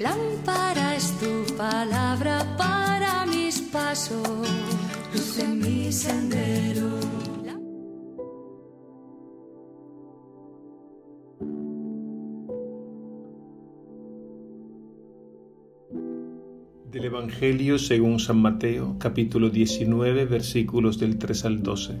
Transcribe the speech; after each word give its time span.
Lámpara 0.00 0.96
es 0.96 1.12
tu 1.20 1.54
palabra 1.56 2.56
para 2.58 3.26
mis 3.26 3.60
pasos, 3.60 4.26
luz 5.12 5.38
en 5.38 5.60
mi 5.60 5.92
sendero. 5.92 6.98
Del 16.90 17.04
Evangelio 17.04 17.78
según 17.78 18.18
San 18.18 18.38
Mateo, 18.38 18.96
capítulo 18.98 19.48
19, 19.48 20.24
versículos 20.24 20.98
del 20.98 21.18
3 21.18 21.44
al 21.44 21.62
12. 21.62 22.00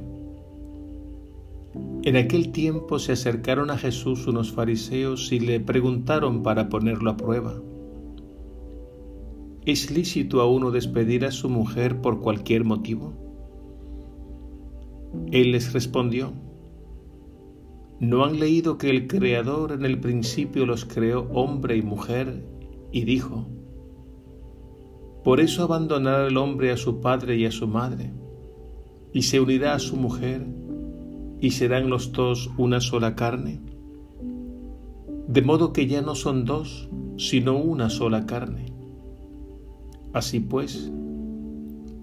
En 2.02 2.16
aquel 2.16 2.50
tiempo 2.50 2.98
se 2.98 3.12
acercaron 3.12 3.70
a 3.70 3.78
Jesús 3.78 4.26
unos 4.26 4.50
fariseos 4.52 5.30
y 5.30 5.38
le 5.38 5.60
preguntaron 5.60 6.42
para 6.42 6.68
ponerlo 6.68 7.10
a 7.10 7.16
prueba. 7.16 7.54
¿Es 9.66 9.90
lícito 9.90 10.42
a 10.42 10.50
uno 10.50 10.70
despedir 10.70 11.24
a 11.24 11.30
su 11.30 11.48
mujer 11.48 12.02
por 12.02 12.20
cualquier 12.20 12.64
motivo? 12.64 13.14
Él 15.32 15.52
les 15.52 15.72
respondió, 15.72 16.32
¿no 17.98 18.26
han 18.26 18.38
leído 18.38 18.76
que 18.76 18.90
el 18.90 19.06
Creador 19.06 19.72
en 19.72 19.86
el 19.86 20.00
principio 20.00 20.66
los 20.66 20.84
creó 20.84 21.30
hombre 21.32 21.76
y 21.78 21.82
mujer 21.82 22.44
y 22.92 23.04
dijo, 23.04 23.46
por 25.24 25.40
eso 25.40 25.62
abandonará 25.62 26.26
el 26.26 26.36
hombre 26.36 26.70
a 26.70 26.76
su 26.76 27.00
padre 27.00 27.36
y 27.36 27.46
a 27.46 27.50
su 27.50 27.66
madre, 27.66 28.12
y 29.14 29.22
se 29.22 29.40
unirá 29.40 29.72
a 29.72 29.78
su 29.78 29.96
mujer, 29.96 30.46
y 31.40 31.52
serán 31.52 31.88
los 31.88 32.12
dos 32.12 32.50
una 32.58 32.82
sola 32.82 33.16
carne? 33.16 33.62
De 35.26 35.40
modo 35.40 35.72
que 35.72 35.86
ya 35.86 36.02
no 36.02 36.14
son 36.14 36.44
dos, 36.44 36.90
sino 37.16 37.56
una 37.56 37.88
sola 37.88 38.26
carne. 38.26 38.73
Así 40.14 40.38
pues, 40.38 40.92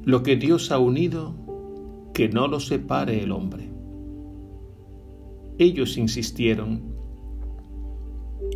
lo 0.03 0.21
que 0.21 0.35
Dios 0.35 0.69
ha 0.71 0.79
unido, 0.79 1.33
que 2.13 2.27
no 2.27 2.49
lo 2.49 2.59
separe 2.59 3.23
el 3.23 3.31
hombre. 3.31 3.71
Ellos 5.57 5.97
insistieron, 5.97 6.83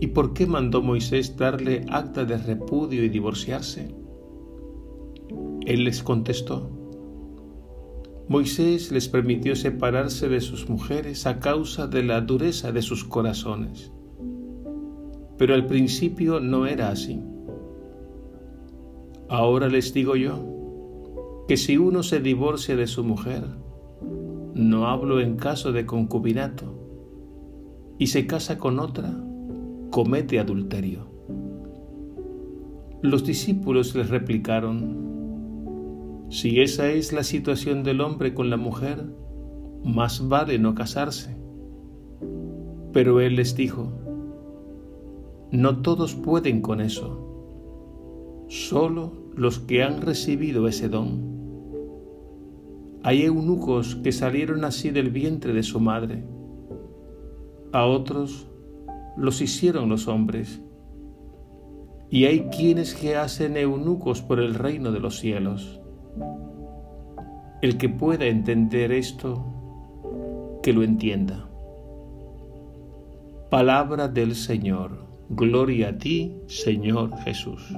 ¿y 0.01 0.07
por 0.07 0.33
qué 0.33 0.45
mandó 0.45 0.81
Moisés 0.81 1.37
darle 1.37 1.85
acta 1.89 2.25
de 2.25 2.37
repudio 2.37 3.01
y 3.03 3.07
divorciarse? 3.07 3.95
Él 5.65 5.85
les 5.85 6.03
contestó, 6.03 6.69
Moisés 8.27 8.91
les 8.91 9.07
permitió 9.07 9.55
separarse 9.55 10.27
de 10.27 10.41
sus 10.41 10.67
mujeres 10.67 11.25
a 11.27 11.39
causa 11.39 11.87
de 11.87 12.03
la 12.03 12.19
dureza 12.19 12.73
de 12.73 12.81
sus 12.81 13.05
corazones, 13.05 13.93
pero 15.37 15.53
al 15.53 15.65
principio 15.65 16.41
no 16.41 16.65
era 16.65 16.89
así. 16.89 17.21
Ahora 19.27 19.69
les 19.69 19.91
digo 19.91 20.15
yo 20.15 20.37
que 21.47 21.57
si 21.57 21.77
uno 21.77 22.03
se 22.03 22.19
divorcia 22.19 22.75
de 22.75 22.85
su 22.85 23.03
mujer, 23.03 23.43
no 24.53 24.87
hablo 24.87 25.19
en 25.19 25.35
caso 25.35 25.71
de 25.71 25.87
concubinato, 25.87 26.75
y 27.97 28.05
se 28.07 28.27
casa 28.27 28.59
con 28.59 28.79
otra, 28.79 29.15
comete 29.89 30.39
adulterio. 30.39 31.07
Los 33.01 33.25
discípulos 33.25 33.95
les 33.95 34.09
replicaron, 34.09 36.27
si 36.29 36.61
esa 36.61 36.91
es 36.91 37.11
la 37.11 37.23
situación 37.23 37.81
del 37.83 38.01
hombre 38.01 38.35
con 38.35 38.51
la 38.51 38.57
mujer, 38.57 39.05
más 39.83 40.27
vale 40.27 40.59
no 40.59 40.75
casarse. 40.75 41.35
Pero 42.93 43.21
él 43.21 43.37
les 43.37 43.55
dijo, 43.55 43.91
no 45.51 45.81
todos 45.81 46.13
pueden 46.15 46.61
con 46.61 46.81
eso 46.81 47.24
solo 48.47 49.11
los 49.35 49.59
que 49.59 49.83
han 49.83 50.01
recibido 50.01 50.67
ese 50.67 50.89
don. 50.89 51.35
Hay 53.03 53.23
eunucos 53.23 53.95
que 53.97 54.11
salieron 54.11 54.65
así 54.65 54.89
del 54.89 55.11
vientre 55.11 55.53
de 55.53 55.63
su 55.63 55.79
madre. 55.79 56.23
A 57.71 57.85
otros 57.85 58.47
los 59.17 59.41
hicieron 59.41 59.89
los 59.89 60.07
hombres. 60.07 60.61
Y 62.09 62.25
hay 62.25 62.45
quienes 62.45 62.95
que 62.95 63.15
hacen 63.15 63.57
eunucos 63.57 64.21
por 64.21 64.39
el 64.39 64.55
reino 64.55 64.91
de 64.91 64.99
los 64.99 65.19
cielos. 65.19 65.79
El 67.61 67.77
que 67.77 67.89
pueda 67.89 68.25
entender 68.25 68.91
esto, 68.91 69.45
que 70.63 70.73
lo 70.73 70.83
entienda. 70.83 71.47
Palabra 73.49 74.07
del 74.07 74.35
Señor. 74.35 75.05
Gloria 75.29 75.89
a 75.89 75.97
ti, 75.97 76.37
Señor 76.47 77.15
Jesús. 77.19 77.73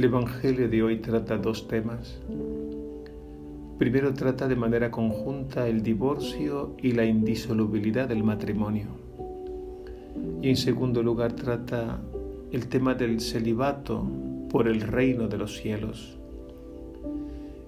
El 0.00 0.04
Evangelio 0.04 0.66
de 0.66 0.82
hoy 0.82 0.96
trata 0.96 1.36
dos 1.36 1.68
temas. 1.68 2.18
Primero 3.78 4.14
trata 4.14 4.48
de 4.48 4.56
manera 4.56 4.90
conjunta 4.90 5.68
el 5.68 5.82
divorcio 5.82 6.74
y 6.78 6.92
la 6.92 7.04
indisolubilidad 7.04 8.08
del 8.08 8.24
matrimonio. 8.24 8.86
Y 10.40 10.48
en 10.48 10.56
segundo 10.56 11.02
lugar 11.02 11.34
trata 11.34 12.00
el 12.50 12.68
tema 12.68 12.94
del 12.94 13.20
celibato 13.20 14.02
por 14.48 14.68
el 14.68 14.80
reino 14.80 15.28
de 15.28 15.36
los 15.36 15.58
cielos. 15.58 16.18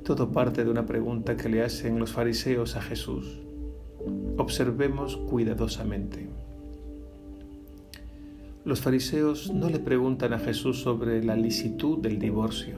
Todo 0.02 0.32
parte 0.32 0.64
de 0.64 0.70
una 0.70 0.86
pregunta 0.86 1.36
que 1.36 1.50
le 1.50 1.62
hacen 1.62 1.98
los 1.98 2.12
fariseos 2.12 2.76
a 2.76 2.80
Jesús. 2.80 3.42
Observemos 4.38 5.18
cuidadosamente. 5.18 6.30
Los 8.64 8.80
fariseos 8.80 9.52
no 9.52 9.68
le 9.68 9.80
preguntan 9.80 10.32
a 10.32 10.38
Jesús 10.38 10.82
sobre 10.82 11.24
la 11.24 11.34
licitud 11.34 11.98
del 11.98 12.20
divorcio, 12.20 12.76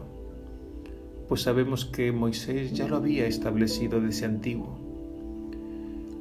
pues 1.28 1.42
sabemos 1.42 1.84
que 1.84 2.10
Moisés 2.10 2.72
ya 2.72 2.88
lo 2.88 2.96
había 2.96 3.26
establecido 3.26 4.00
desde 4.00 4.24
antiguo. 4.24 4.78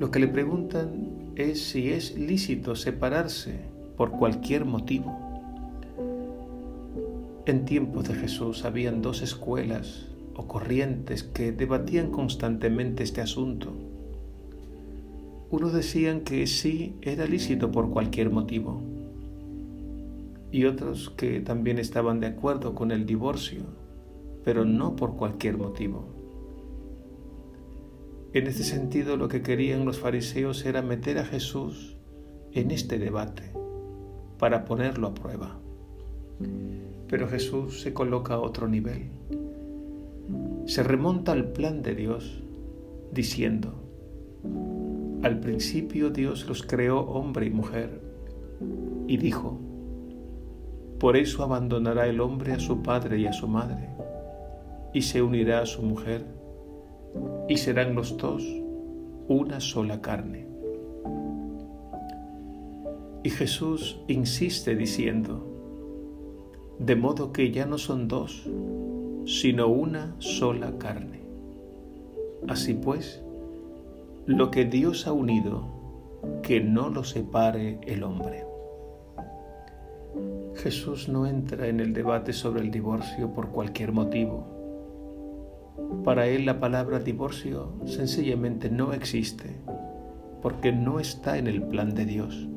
Lo 0.02 0.12
que 0.12 0.20
le 0.20 0.28
preguntan 0.28 1.32
es 1.38 1.64
si 1.64 1.92
es 1.92 2.18
lícito 2.18 2.76
separarse 2.76 3.62
por 3.96 4.12
cualquier 4.12 4.66
motivo. 4.66 5.18
En 7.46 7.64
tiempos 7.64 8.10
de 8.10 8.16
Jesús 8.16 8.66
habían 8.66 9.02
dos 9.02 9.22
escuelas 9.22 10.08
o 10.36 10.46
corrientes 10.46 11.24
que 11.24 11.54
debatían 11.54 12.12
constantemente 12.12 13.04
este 13.04 13.22
asunto. 13.22 13.72
Unos 15.52 15.72
decían 15.72 16.20
que 16.20 16.48
sí 16.48 16.96
era 17.02 17.26
lícito 17.26 17.72
por 17.72 17.92
cualquier 17.92 18.30
motivo 18.30 18.93
y 20.54 20.66
otros 20.66 21.10
que 21.10 21.40
también 21.42 21.80
estaban 21.80 22.20
de 22.20 22.28
acuerdo 22.28 22.76
con 22.76 22.92
el 22.92 23.08
divorcio, 23.08 23.64
pero 24.46 24.66
no 24.66 24.96
por 24.96 25.16
cualquier 25.16 25.58
motivo. 25.58 26.06
En 28.34 28.46
este 28.46 28.64
sentido, 28.64 29.18
lo 29.18 29.28
que 29.30 29.42
querían 29.42 29.84
los 29.84 29.98
fariseos 29.98 30.64
era 30.64 30.84
meter 30.84 31.18
a 31.18 31.26
Jesús 31.26 31.98
en 32.52 32.70
este 32.70 33.00
debate 33.00 33.52
para 34.38 34.64
ponerlo 34.66 35.08
a 35.08 35.16
prueba. 35.16 35.58
Pero 37.08 37.28
Jesús 37.28 37.82
se 37.82 37.96
coloca 37.96 38.36
a 38.36 38.40
otro 38.40 38.68
nivel. 38.68 39.10
Se 40.68 40.84
remonta 40.84 41.32
al 41.32 41.52
plan 41.52 41.82
de 41.82 41.96
Dios 41.96 42.44
diciendo, 43.12 43.74
al 45.24 45.40
principio 45.40 46.12
Dios 46.12 46.48
los 46.48 46.62
creó 46.62 47.00
hombre 47.00 47.48
y 47.48 47.50
mujer 47.50 48.02
y 49.08 49.18
dijo, 49.18 49.60
por 51.04 51.18
eso 51.18 51.44
abandonará 51.44 52.08
el 52.08 52.22
hombre 52.22 52.54
a 52.54 52.62
su 52.62 52.82
padre 52.82 53.20
y 53.20 53.26
a 53.26 53.34
su 53.34 53.46
madre, 53.46 53.90
y 54.94 55.02
se 55.02 55.22
unirá 55.22 55.60
a 55.60 55.66
su 55.66 55.82
mujer, 55.82 56.26
y 57.50 57.58
serán 57.58 57.94
los 57.94 58.16
dos 58.16 58.42
una 59.28 59.60
sola 59.60 60.00
carne. 60.00 60.48
Y 63.22 63.32
Jesús 63.32 64.00
insiste 64.08 64.78
diciendo, 64.78 65.46
de 66.80 66.96
modo 66.96 67.34
que 67.34 67.52
ya 67.52 67.66
no 67.66 67.78
son 67.78 68.08
dos, 68.08 68.50
sino 69.26 69.68
una 69.68 70.16
sola 70.20 70.78
carne. 70.78 71.20
Así 72.48 72.76
pues, 72.76 73.22
lo 74.26 74.52
que 74.52 74.64
Dios 74.64 75.06
ha 75.06 75.12
unido, 75.12 75.68
que 76.44 76.62
no 76.62 76.88
lo 76.88 77.04
separe 77.04 77.82
el 77.88 78.04
hombre. 78.04 78.53
Jesús 80.64 81.10
no 81.10 81.28
entra 81.28 81.68
en 81.68 81.82
el 81.82 81.92
debate 81.92 82.32
sobre 82.32 82.62
el 82.62 82.72
divorcio 82.72 83.34
por 83.34 83.50
cualquier 83.50 83.92
motivo. 83.92 84.48
Para 86.06 86.26
él 86.28 86.46
la 86.46 86.62
palabra 86.62 87.00
divorcio 87.00 87.74
sencillamente 87.86 88.70
no 88.70 88.94
existe 88.94 89.58
porque 90.42 90.72
no 90.72 91.02
está 91.02 91.38
en 91.38 91.48
el 91.48 91.64
plan 91.64 91.94
de 91.94 92.06
Dios. 92.06 92.48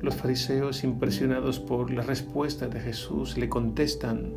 Los 0.00 0.16
fariseos, 0.16 0.82
impresionados 0.82 1.60
por 1.60 1.92
la 1.92 2.02
respuesta 2.02 2.66
de 2.66 2.80
Jesús, 2.80 3.38
le 3.38 3.48
contestan, 3.48 4.32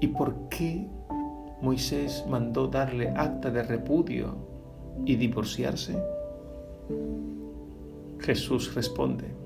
¿y 0.00 0.08
por 0.08 0.48
qué 0.48 0.88
Moisés 1.62 2.24
mandó 2.28 2.66
darle 2.66 3.10
acta 3.10 3.52
de 3.52 3.62
repudio 3.62 4.34
y 5.06 5.14
divorciarse? 5.14 5.96
Jesús 8.18 8.74
responde, 8.74 9.39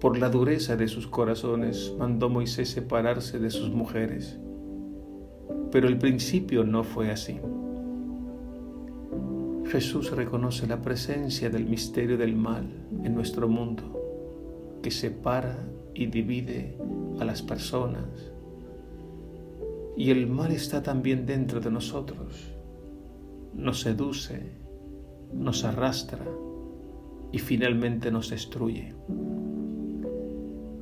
por 0.00 0.16
la 0.16 0.30
dureza 0.30 0.76
de 0.76 0.88
sus 0.88 1.06
corazones 1.06 1.94
mandó 1.98 2.30
Moisés 2.30 2.70
separarse 2.70 3.38
de 3.38 3.50
sus 3.50 3.68
mujeres. 3.70 4.38
Pero 5.70 5.88
el 5.88 5.98
principio 5.98 6.64
no 6.64 6.84
fue 6.84 7.10
así. 7.10 7.38
Jesús 9.66 10.10
reconoce 10.10 10.66
la 10.66 10.80
presencia 10.80 11.50
del 11.50 11.66
misterio 11.66 12.16
del 12.16 12.34
mal 12.34 12.66
en 13.04 13.14
nuestro 13.14 13.46
mundo, 13.46 14.80
que 14.82 14.90
separa 14.90 15.58
y 15.94 16.06
divide 16.06 16.78
a 17.20 17.24
las 17.26 17.42
personas. 17.42 18.32
Y 19.98 20.10
el 20.10 20.26
mal 20.26 20.50
está 20.50 20.82
también 20.82 21.26
dentro 21.26 21.60
de 21.60 21.70
nosotros. 21.70 22.54
Nos 23.54 23.80
seduce, 23.80 24.54
nos 25.34 25.62
arrastra 25.64 26.24
y 27.32 27.38
finalmente 27.38 28.10
nos 28.10 28.30
destruye 28.30 28.94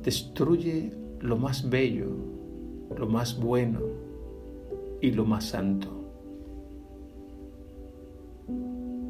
destruye 0.03 0.91
lo 1.21 1.37
más 1.37 1.69
bello, 1.69 2.09
lo 2.97 3.07
más 3.07 3.39
bueno 3.39 3.81
y 5.01 5.11
lo 5.11 5.25
más 5.25 5.45
santo. 5.45 5.87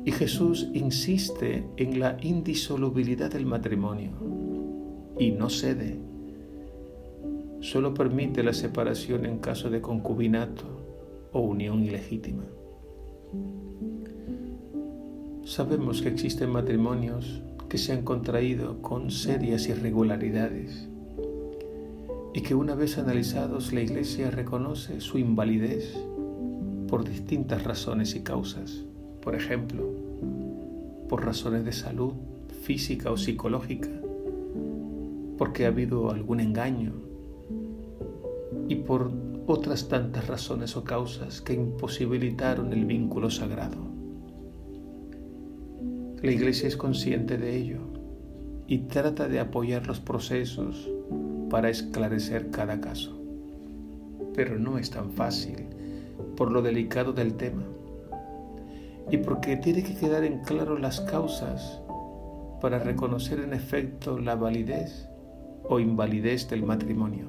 Y 0.06 0.12
Jesús 0.12 0.68
insiste 0.74 1.66
en 1.78 2.00
la 2.00 2.18
indisolubilidad 2.22 3.32
del 3.32 3.46
matrimonio 3.46 4.12
y 5.20 5.32
no 5.32 5.50
cede. 5.50 5.98
Solo 7.60 7.94
permite 7.94 8.42
la 8.42 8.54
separación 8.54 9.26
en 9.26 9.40
caso 9.40 9.70
de 9.70 9.82
concubinato 9.82 10.64
o 11.34 11.42
unión 11.42 11.84
ilegítima. 11.84 12.44
Sabemos 15.44 16.02
que 16.02 16.10
existen 16.10 16.50
matrimonios 16.52 17.42
que 17.70 17.78
se 17.78 17.94
han 17.94 18.02
contraído 18.02 18.82
con 18.82 19.12
serias 19.12 19.68
irregularidades 19.68 20.90
y 22.34 22.42
que 22.42 22.56
una 22.56 22.76
vez 22.76 22.98
analizados 22.98 23.72
la 23.72 23.82
Iglesia 23.82 24.32
reconoce 24.32 25.02
su 25.02 25.20
invalidez 25.20 25.96
por 26.88 27.08
distintas 27.08 27.64
razones 27.64 28.16
y 28.16 28.22
causas. 28.22 28.84
Por 29.22 29.36
ejemplo, 29.36 29.88
por 31.08 31.26
razones 31.26 31.64
de 31.64 31.72
salud 31.72 32.14
física 32.64 33.12
o 33.12 33.18
psicológica, 33.18 33.90
porque 35.38 35.66
ha 35.66 35.70
habido 35.70 36.12
algún 36.12 36.40
engaño 36.40 36.94
y 38.68 38.76
por 38.76 39.12
otras 39.48 39.88
tantas 39.88 40.28
razones 40.28 40.76
o 40.76 40.84
causas 40.84 41.42
que 41.42 41.54
imposibilitaron 41.54 42.74
el 42.74 42.86
vínculo 42.86 43.30
sagrado. 43.30 43.89
La 46.22 46.32
Iglesia 46.32 46.68
es 46.68 46.76
consciente 46.76 47.38
de 47.38 47.56
ello 47.56 47.80
y 48.68 48.80
trata 48.80 49.30
de 49.30 49.40
apoyar 49.40 49.88
los 49.88 50.02
procesos 50.02 50.90
para 51.50 51.70
esclarecer 51.70 52.52
cada 52.52 52.82
caso. 52.82 53.18
Pero 54.36 54.60
no 54.60 54.78
es 54.78 54.90
tan 54.90 55.12
fácil 55.12 55.68
por 56.36 56.52
lo 56.52 56.62
delicado 56.62 57.14
del 57.14 57.36
tema 57.36 57.64
y 59.10 59.18
porque 59.18 59.56
tiene 59.56 59.82
que 59.82 59.96
quedar 59.96 60.26
en 60.26 60.40
claro 60.40 60.78
las 60.78 61.00
causas 61.00 61.80
para 62.60 62.80
reconocer 62.80 63.40
en 63.40 63.54
efecto 63.54 64.20
la 64.20 64.36
validez 64.36 65.08
o 65.64 65.80
invalidez 65.80 66.50
del 66.50 66.64
matrimonio. 66.64 67.28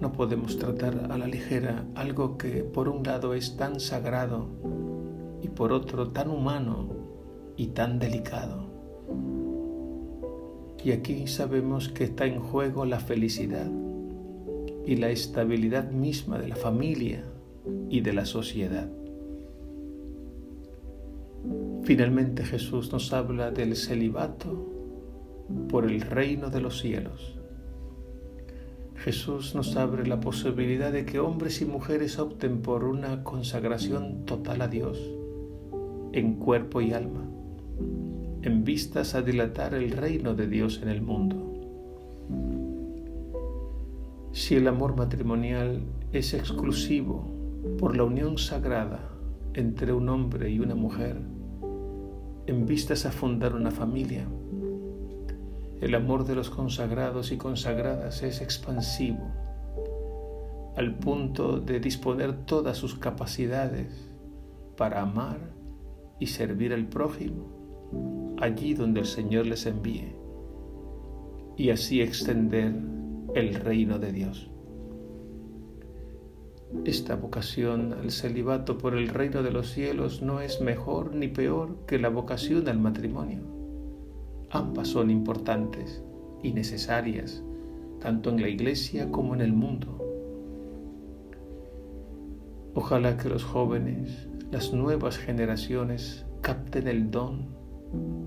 No 0.00 0.12
podemos 0.12 0.58
tratar 0.58 1.08
a 1.10 1.18
la 1.18 1.26
ligera 1.26 1.84
algo 1.94 2.38
que 2.38 2.64
por 2.64 2.88
un 2.88 3.02
lado 3.02 3.34
es 3.34 3.58
tan 3.58 3.78
sagrado 3.78 4.48
por 5.54 5.72
otro 5.72 6.08
tan 6.08 6.30
humano 6.30 6.88
y 7.56 7.68
tan 7.68 7.98
delicado. 7.98 8.66
Y 10.84 10.92
aquí 10.92 11.26
sabemos 11.26 11.88
que 11.88 12.04
está 12.04 12.26
en 12.26 12.40
juego 12.40 12.84
la 12.84 12.98
felicidad 12.98 13.70
y 14.84 14.96
la 14.96 15.10
estabilidad 15.10 15.90
misma 15.90 16.38
de 16.38 16.48
la 16.48 16.56
familia 16.56 17.24
y 17.88 18.00
de 18.00 18.12
la 18.12 18.24
sociedad. 18.24 18.90
Finalmente 21.84 22.44
Jesús 22.44 22.92
nos 22.92 23.12
habla 23.12 23.50
del 23.50 23.76
celibato 23.76 24.68
por 25.68 25.84
el 25.84 26.00
reino 26.00 26.50
de 26.50 26.60
los 26.60 26.80
cielos. 26.80 27.38
Jesús 28.96 29.54
nos 29.54 29.76
abre 29.76 30.06
la 30.06 30.20
posibilidad 30.20 30.92
de 30.92 31.04
que 31.04 31.18
hombres 31.18 31.60
y 31.60 31.64
mujeres 31.64 32.18
opten 32.18 32.62
por 32.62 32.84
una 32.84 33.24
consagración 33.24 34.24
total 34.26 34.62
a 34.62 34.68
Dios 34.68 34.98
en 36.12 36.34
cuerpo 36.34 36.82
y 36.82 36.92
alma, 36.92 37.24
en 38.42 38.64
vistas 38.64 39.14
a 39.14 39.22
dilatar 39.22 39.72
el 39.74 39.92
reino 39.92 40.34
de 40.34 40.46
Dios 40.46 40.80
en 40.82 40.88
el 40.88 41.00
mundo. 41.00 41.36
Si 44.32 44.56
el 44.56 44.68
amor 44.68 44.94
matrimonial 44.96 45.82
es 46.12 46.34
exclusivo 46.34 47.30
por 47.78 47.96
la 47.96 48.04
unión 48.04 48.36
sagrada 48.36 49.10
entre 49.54 49.92
un 49.92 50.08
hombre 50.10 50.50
y 50.50 50.58
una 50.58 50.74
mujer, 50.74 51.16
en 52.46 52.66
vistas 52.66 53.06
a 53.06 53.12
fundar 53.12 53.54
una 53.54 53.70
familia, 53.70 54.26
el 55.80 55.94
amor 55.94 56.26
de 56.26 56.34
los 56.34 56.50
consagrados 56.50 57.32
y 57.32 57.38
consagradas 57.38 58.22
es 58.22 58.42
expansivo, 58.42 59.30
al 60.76 60.94
punto 60.94 61.58
de 61.58 61.80
disponer 61.80 62.44
todas 62.44 62.76
sus 62.76 62.96
capacidades 62.96 64.10
para 64.76 65.02
amar 65.02 65.61
y 66.22 66.28
servir 66.28 66.72
al 66.72 66.86
prójimo 66.86 68.36
allí 68.40 68.74
donde 68.74 69.00
el 69.00 69.06
Señor 69.06 69.44
les 69.44 69.66
envíe 69.66 70.14
y 71.56 71.70
así 71.70 72.00
extender 72.00 72.72
el 73.34 73.56
reino 73.56 73.98
de 73.98 74.12
Dios. 74.12 74.48
Esta 76.84 77.16
vocación 77.16 77.92
al 77.92 78.12
celibato 78.12 78.78
por 78.78 78.94
el 78.94 79.08
reino 79.08 79.42
de 79.42 79.50
los 79.50 79.72
cielos 79.72 80.22
no 80.22 80.40
es 80.40 80.60
mejor 80.60 81.12
ni 81.12 81.26
peor 81.26 81.84
que 81.88 81.98
la 81.98 82.08
vocación 82.08 82.68
al 82.68 82.78
matrimonio. 82.78 83.40
Ambas 84.50 84.88
son 84.88 85.10
importantes 85.10 86.04
y 86.40 86.52
necesarias, 86.52 87.42
tanto 88.00 88.30
en 88.30 88.40
la 88.40 88.48
iglesia 88.48 89.10
como 89.10 89.34
en 89.34 89.40
el 89.40 89.52
mundo. 89.52 89.98
Ojalá 92.74 93.16
que 93.16 93.28
los 93.28 93.42
jóvenes, 93.42 94.28
las 94.52 94.74
nuevas 94.74 95.16
generaciones, 95.16 96.26
capten 96.42 96.86
el 96.86 97.10
don 97.10 97.46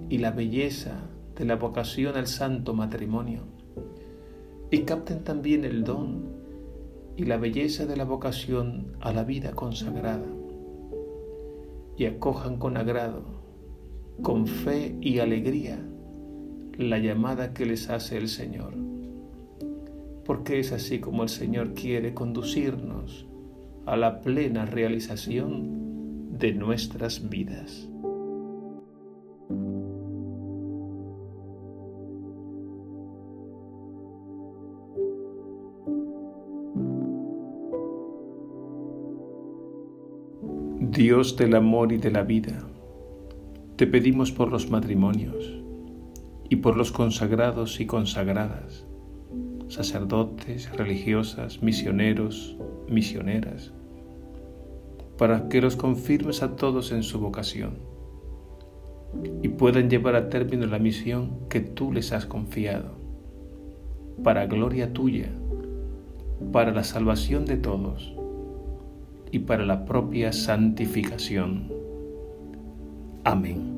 y 0.09 0.17
la 0.17 0.31
belleza 0.31 1.07
de 1.35 1.45
la 1.45 1.55
vocación 1.55 2.17
al 2.17 2.25
santo 2.25 2.73
matrimonio 2.73 3.43
y 4.71 4.79
capten 4.79 5.23
también 5.23 5.65
el 5.65 5.83
don 5.83 6.23
y 7.15 7.25
la 7.25 7.37
belleza 7.37 7.85
de 7.85 7.95
la 7.95 8.05
vocación 8.05 8.97
a 9.01 9.13
la 9.13 9.23
vida 9.23 9.51
consagrada 9.51 10.25
y 11.95 12.05
acojan 12.05 12.57
con 12.57 12.75
agrado, 12.75 13.21
con 14.23 14.47
fe 14.47 14.97
y 15.01 15.19
alegría 15.19 15.77
la 16.75 16.97
llamada 16.97 17.53
que 17.53 17.67
les 17.67 17.91
hace 17.91 18.17
el 18.17 18.29
Señor, 18.29 18.73
porque 20.25 20.59
es 20.59 20.71
así 20.71 20.97
como 20.97 21.21
el 21.21 21.29
Señor 21.29 21.75
quiere 21.75 22.15
conducirnos 22.15 23.27
a 23.85 23.95
la 23.95 24.21
plena 24.21 24.65
realización 24.65 25.84
de 26.37 26.53
nuestras 26.53 27.29
vidas. 27.29 27.87
Dios 40.79 41.35
del 41.37 41.55
amor 41.55 41.91
y 41.91 41.97
de 41.97 42.11
la 42.11 42.23
vida, 42.23 42.67
te 43.75 43.87
pedimos 43.87 44.31
por 44.31 44.51
los 44.51 44.69
matrimonios 44.69 45.61
y 46.49 46.57
por 46.57 46.77
los 46.77 46.91
consagrados 46.91 47.79
y 47.79 47.85
consagradas, 47.85 48.85
sacerdotes, 49.67 50.71
religiosas, 50.77 51.61
misioneros, 51.61 52.57
misioneras, 52.89 53.73
para 55.17 55.47
que 55.49 55.61
los 55.61 55.75
confirmes 55.75 56.43
a 56.43 56.55
todos 56.55 56.91
en 56.91 57.03
su 57.03 57.19
vocación 57.19 57.77
y 59.41 59.49
puedan 59.49 59.89
llevar 59.89 60.15
a 60.15 60.29
término 60.29 60.65
la 60.65 60.79
misión 60.79 61.47
que 61.49 61.61
tú 61.61 61.91
les 61.91 62.11
has 62.11 62.25
confiado, 62.25 62.91
para 64.23 64.45
gloria 64.45 64.93
tuya, 64.93 65.29
para 66.51 66.71
la 66.71 66.83
salvación 66.83 67.45
de 67.45 67.57
todos 67.57 68.13
y 69.31 69.39
para 69.39 69.65
la 69.65 69.85
propia 69.85 70.33
santificación. 70.33 71.71
Amén. 73.23 73.74